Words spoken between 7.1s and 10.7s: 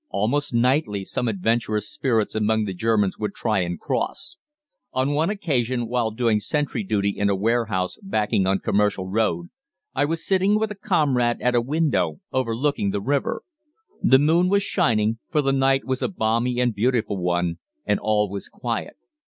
in a warehouse backing on Commercial Road, I was sitting